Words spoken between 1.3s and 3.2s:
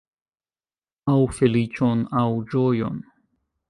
feliĉon, aŭ ĝojon.